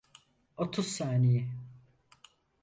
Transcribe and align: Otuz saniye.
Otuz 0.57 0.87
saniye. 0.87 1.47